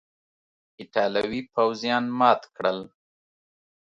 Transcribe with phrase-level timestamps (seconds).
[0.79, 2.79] ایټالوي پوځیان مات کړل.